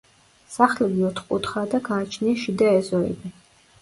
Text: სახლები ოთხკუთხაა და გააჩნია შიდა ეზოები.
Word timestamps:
სახლები 0.53 1.03
ოთხკუთხაა 1.09 1.69
და 1.75 1.81
გააჩნია 1.91 2.43
შიდა 2.47 2.75
ეზოები. 2.79 3.35